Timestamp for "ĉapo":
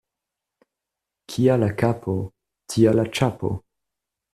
3.19-3.57